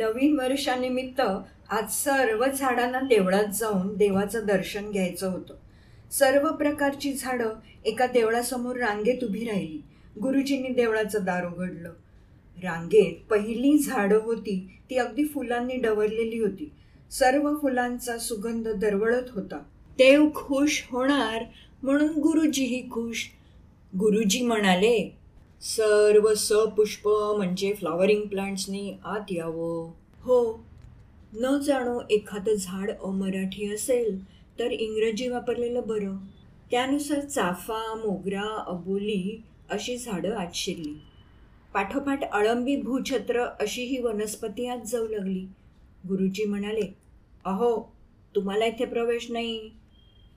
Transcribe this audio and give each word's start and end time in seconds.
नवीन 0.00 0.40
वर्षानिमित्त 0.40 1.20
आज 1.70 1.90
सर्व 1.90 2.44
झाडांना 2.58 3.00
देवळात 3.00 3.52
जाऊन 3.54 3.96
देवाचं 3.96 4.46
दर्शन 4.46 4.90
घ्यायचं 4.90 5.30
होतं. 5.30 5.54
सर्व 6.10 6.52
प्रकारची 6.52 7.12
झाडं 7.12 7.54
एका 7.84 8.06
देवळासमोर 8.06 8.76
रांगेत 8.76 9.24
उभी 9.24 9.44
राहिली. 9.44 9.82
गुरुजींनी 10.22 10.68
देवळाचं 10.68 11.18
दार 11.22 11.46
उघडलं. 11.46 11.92
रांगेत 12.62 13.30
पहिली 13.30 13.78
झाडं 13.78 14.20
होती 14.22 14.80
ती 14.90 14.96
अगदी 14.96 15.24
फुलांनी 15.24 15.74
डवरलेली 15.74 16.38
होती. 16.38 16.72
सर्व 17.10 17.54
फुलांचा 17.62 18.18
सुगंध 18.18 18.68
दरवळत 18.68 19.30
होता. 19.34 19.58
देव 19.98 20.28
खुश 20.34 20.88
होणार 20.90 21.44
म्हणून 21.82 22.08
गुरुजीही 22.08 22.82
खुश. 22.90 23.26
गुरुजी 23.98 24.46
म्हणाले 24.46 25.16
सर्व 25.62 26.34
सपुष्प 26.34 27.08
म्हणजे 27.08 27.72
फ्लॉवरिंग 27.72 28.22
प्लांट्सनी 28.22 28.94
आत 29.04 29.20
यावं. 29.30 29.90
हो 30.20 30.64
न 31.34 31.58
जाणो 31.58 32.00
एखादं 32.10 32.54
झाड 32.54 32.90
अमराठी 33.02 33.74
असेल 33.74 34.24
तर 34.58 34.70
इंग्रजी 34.70 35.28
वापरलेलं 35.28 35.82
बरं. 35.86 36.16
त्यानुसार 36.70 37.20
चाफा 37.20 37.94
मोगरा 37.94 38.64
अबोली 38.66 39.42
अशी 39.70 39.96
झाडं 39.96 40.36
आत 40.36 40.46
शिरली. 40.54 41.00
पाठोपाठ 41.74 42.32
अळंबी 42.32 42.76
भूछत्र 42.76 43.40
अशी 43.40 43.82
ही 43.82 44.02
वनस्पती 44.02 44.66
आत 44.66 44.86
जाऊ 44.86 45.08
लागली. 45.08 45.46
गुरुजी 46.08 46.44
म्हणाले 46.44 46.94
अहो 47.44 47.92
तुम्हाला 48.34 48.64
इथे 48.64 48.84
प्रवेश 48.84 49.30
नाही. 49.30 49.70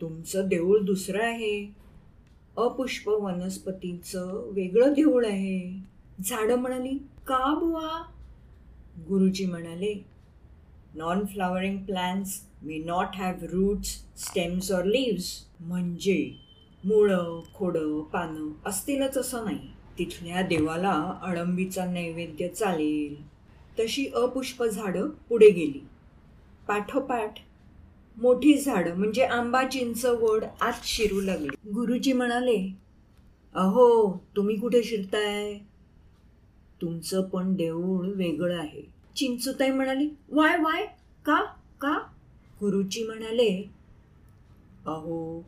तुमचं 0.00 0.48
देऊळ 0.48 0.78
दुसरं 0.78 1.22
आहे. 1.22 1.83
अपुष्प 2.56 3.08
वनस्पतींचं 3.08 4.50
वेगळं 4.52 4.92
देऊळ 4.92 5.26
आहे. 5.26 5.82
झाडं 6.24 6.56
म्हणाली 6.56 6.98
का 7.26 7.58
बुवा? 7.58 8.12
गुरुजी 9.08 9.46
म्हणाले 9.46 10.04
non 10.94 11.26
flowering 11.26 11.78
plants 11.78 12.40
may 12.62 12.78
not 12.78 13.06
have 13.14 13.34
roots 13.42 13.88
stems 14.16 14.72
or 14.72 14.84
leaves 14.84 15.46
म्हणजे 15.60 16.34
मुळं 16.84 17.40
खोडं 17.54 18.02
पानं 18.02 18.68
असतीलच 18.68 19.18
असं 19.18 19.44
नाही. 19.44 19.58
तिथल्या 19.98 20.42
देवाला 20.42 21.20
अळंबीचा 21.22 21.84
नैवेद्य 21.84 22.48
चालेल. 22.48 23.28
तशी 23.78 24.06
अपुष्प 24.14 24.64
झाडं 24.64 25.08
पुढे 25.08 25.50
गेली. 25.50 25.86
पाठोपाठ 26.68 27.34
मोठी 28.16 28.54
झाडं 28.58 28.94
म्हणजे 28.94 29.24
आंबा 29.24 29.62
चिंच 29.68 30.04
वड 30.04 30.44
आत 30.60 30.72
शिरू 30.84 31.20
लागली. 31.20 31.48
गुरुजी 31.48 32.12
म्हणाले 32.12 32.76
अहो 33.54 34.18
तुम्ही 34.36 34.56
कुठे 34.56 34.82
शिरताय? 34.82 35.54
तुमचं 36.82 37.22
पण 37.22 37.54
देऊळ 37.54 38.08
वेगळं 38.08 38.58
आहे. 38.58 38.82
चिंचुताई 39.16 39.70
म्हणाली 39.70 40.08
वाय 40.32 40.56
वाय 40.56 40.86
का 41.24 41.44
का? 41.80 41.98
गुरुजी 42.60 43.06
म्हणाले 43.06 43.70
अहो 44.86 45.44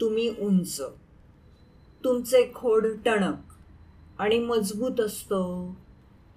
तुम्ही 0.00 0.34
उंच 0.38 0.80
तुमचे 2.04 2.50
खोड 2.54 2.86
टणक 3.04 3.36
आणि 4.18 4.38
मजबूत 4.38 5.00
असतो. 5.00 5.76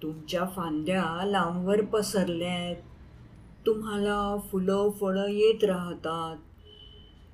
तुमच्या 0.02 0.44
फांद्या 0.56 1.24
लांबवर 1.24 1.80
पसरल्या 1.80 2.52
आहेत 2.52 2.76
तुम्हाला 3.66 4.36
फुलं 4.52 4.90
फळं 4.90 5.28
येत 5.28 5.64
राहतात. 5.64 6.36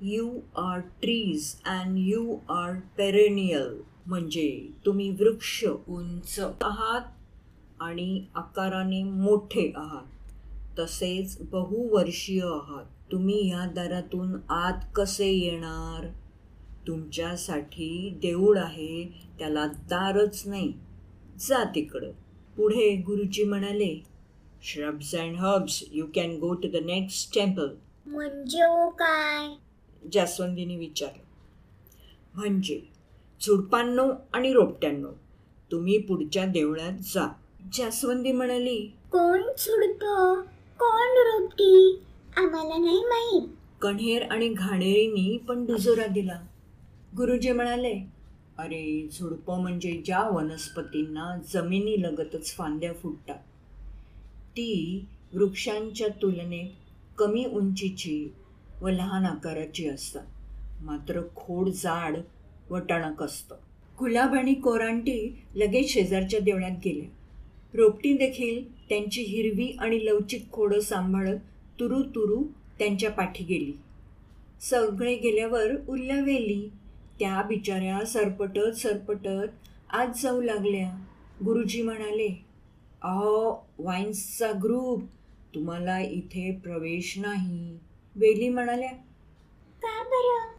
You 0.01 0.39
are 0.55 0.79
trees 0.79 1.55
and 1.65 1.95
you 1.97 2.37
are 2.49 2.79
perennial 2.97 3.81
म्हणजे 4.05 4.67
तुम्ही 4.85 5.09
वृक्ष 5.09 5.65
उंच 5.87 6.39
आहात 6.39 7.01
आणि 7.79 8.25
आकाराने 8.35 9.03
मोठे 9.03 9.73
आहात. 9.75 10.07
तसेच 10.79 11.37
बहुवर्षीय 11.41 12.41
आहात. 12.41 13.11
तुम्ही 13.11 13.49
या 13.49 13.65
दारातून 13.65 14.35
आत 14.49 14.79
कसे 14.95 15.31
येणार? 15.31 16.07
तुमच्यासाठी 16.87 18.09
देऊळ 18.21 18.57
आहे 18.57 19.25
त्याला 19.39 19.65
दारच 19.65 20.43
नाही. 20.45 20.73
जा 21.39 21.63
तिकडं. 21.63 22.11
पुढे 22.57 22.95
गुरुजी 22.95 23.43
म्हणाले 23.43 24.10
shrubs 24.63 25.15
and 25.15 25.35
herbs 25.35 25.83
you 25.91 26.05
can 26.15 26.39
go 26.39 26.53
to 26.53 26.67
the 26.67 26.75
next 26.75 27.35
temple 27.35 27.69
म्हणजे 28.05 28.89
काय? 28.91 29.55
जास्वंदीने 30.13 30.77
विचारलं. 30.77 31.23
म्हणजे 32.35 32.81
झुडपांनो 33.41 34.11
आणि 34.33 34.53
रोपट्यांनो 34.53 35.09
तुम्ही 35.71 35.97
पुढच्या 35.97 36.45
देवळात 36.45 36.91
जा. 36.91 37.33
जास्वंदी 37.73 38.31
म्हणाली. 38.31 38.77
कोण 39.11 39.41
झुडप? 39.41 40.03
कोण 40.79 41.07
रोपटी? 41.09 42.01
आम्हाला 42.37 42.77
नाही 42.77 43.03
माहीत. 43.03 43.47
कण्हेर 43.81 44.23
आणि 44.31 44.49
घाणेरींनी 44.49 45.37
पण 45.37 45.65
दुजोरा 45.65 46.05
दिला. 46.05 46.41
गुरुजी 47.17 47.51
म्हणाले 47.51 47.93
अरे 48.57 49.09
झुडपं 49.11 49.61
म्हणजे 49.61 49.91
ज्या 50.05 50.29
वनस्पतींना 50.29 51.41
जमिनीलगतच 51.53 52.55
फांद्या 52.55 52.93
फुटतात. 52.93 53.39
ती 54.57 55.05
वृक्षांच्या 55.33 56.07
तुलनेत 56.21 56.69
कमी 57.17 57.45
उंचीची 57.45 58.33
व 58.81 58.89
लहान 58.89 59.25
आकाराची 59.25 59.87
असतात. 59.89 60.25
मात्र 60.81 61.21
खोड 61.35 61.69
जाड 61.69 62.17
व 62.69 62.77
टणक 62.79 63.23
असतं. 63.23 63.55
गुलाब 63.99 64.33
आणि 64.33 64.53
कोरांटी 64.53 65.43
लगेच 65.55 65.89
शेजारच्या 65.89 66.39
देवळ्यात 66.39 66.77
गेल्या 66.85 67.09
रोपटी 67.73 68.13
देखील 68.13 68.63
त्यांची 68.89 69.21
हिरवी 69.21 69.71
आणि 69.79 70.05
लवचिक 70.05 70.51
खोडं 70.51 70.79
सांभाळत 70.79 71.39
तुरू 71.79 72.01
तुरू 72.15 72.43
त्यांच्या 72.79 73.11
पाठी 73.11 73.43
गेली. 73.43 73.71
सगळे 74.61 75.15
गेल्यावर 75.15 75.75
उल्लावेली 75.89 76.69
त्या 77.19 77.41
बिचाऱ्या 77.41 78.05
सरपटत 78.05 78.77
सरपटत 78.77 79.47
आज 79.89 80.21
जाऊ 80.21 80.41
लागल्या. 80.41 80.89
गुरुजी 81.45 81.81
म्हणाले 81.81 82.50
अहो 83.01 83.67
वाईन्सचा 83.79 84.51
ग्रुप. 84.63 85.03
तुम्हाला 85.55 85.99
इथे 85.99 86.59
प्रवेश 86.63 87.17
नाही. 87.17 87.79
वेली 88.15 88.49
म्हणाल्या 88.49 88.89
का 89.81 90.03
बरं? 90.03 90.51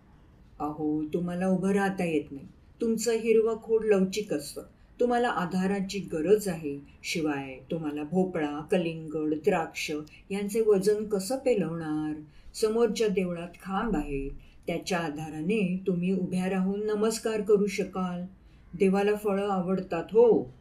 अहो 0.67 1.05
तुम्हाला 1.15 1.47
उभं 1.47 1.73
राहता 1.73 2.05
येत 2.05 2.33
नाही. 2.33 2.47
तुमचं 2.81 3.13
हिरवं 3.13 3.57
खोड 3.63 3.85
लवचिक 3.85 4.33
असतं. 4.33 4.63
तुम्हाला 5.01 5.29
आधाराची 5.29 5.99
गरज 5.99 6.49
आहे. 6.49 6.79
शिवाय 7.03 7.59
तुम्हाला 7.71 8.03
भोपळा 8.03 8.61
कलिंगड 8.71 9.35
द्राक्ष 9.45 9.91
यांचे 10.31 10.61
वजन 10.61 11.05
कसं 11.05 11.37
पेलवणार? 11.37 12.21
समोरच्या 12.55 13.09
देवळात 13.09 13.55
खांब 13.63 13.97
आहे 13.97 14.29
त्याच्या 14.67 14.99
आधाराने 14.99 15.83
तुम्ही 15.87 16.13
उभ्या 16.13 16.51
राहून 16.51 16.87
नमस्कार 16.87 17.41
करू 17.41 17.67
शकाल. 17.67 18.23
देवाला 18.79 19.15
फळं 19.15 19.49
आवडतात 19.49 20.05
हो. 20.05 20.55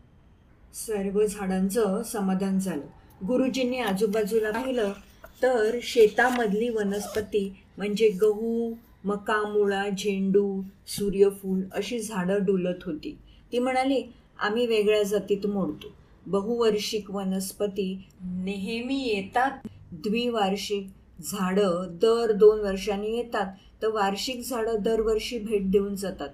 सर्व 0.73 1.25
झाडांचं 1.25 2.03
समाधान 2.03 2.59
झालं. 2.59 2.81
गुरुजींनी 3.27 3.77
आजूबाजूला 3.77 4.51
पाहिलं 4.51 4.91
तर 5.43 5.77
शेतामधली 5.83 6.69
वनस्पती 6.69 7.57
म्हणजे 7.77 8.09
गहू 8.09 8.73
मका 9.03 9.47
मुळा 9.47 9.89
झेंडू 9.89 10.61
सूर्यफूल 10.87 11.61
अशी 11.73 11.99
झाडं 11.99 12.45
डुलत 12.45 12.83
होती. 12.85 13.17
ती 13.51 13.59
म्हणाली 13.59 14.03
आम्ही 14.39 14.67
वेगळ्या 14.67 15.03
जातीत 15.03 15.47
मोडतो. 15.47 15.87
बहुवार्षिक 16.25 17.11
वनस्पती 17.11 18.03
नेहमी 18.21 19.07
येतात. 19.07 19.51
द्विवार्षिक 19.91 20.87
झाडं 21.23 21.87
दर 21.89 22.31
दोन 22.31 22.59
वर्षांनी 22.59 23.17
येतात. 23.17 23.53
तर 23.81 23.87
वार्षिक 23.87 24.49
झाडं 24.49 24.75
दरवर्षी 24.81 25.39
भेट 25.39 25.71
देऊन 25.71 25.95
जातात. 25.95 26.29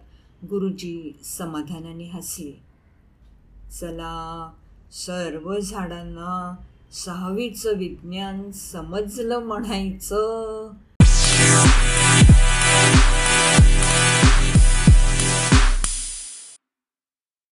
गुरुजी 0.49 1.17
समाधानाने 1.23 2.03
हसले. 2.03 2.66
चला 3.71 4.51
सर्व 4.91 5.59
झाडांना 5.59 6.55
सहावीचं 6.91 7.77
विज्ञान 7.77 8.51
समजलं 8.51 9.39
म्हणायचं. 9.39 10.69